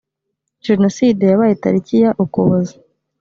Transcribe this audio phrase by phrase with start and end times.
[0.65, 2.75] jenoside yabaye tariki ya ukuboza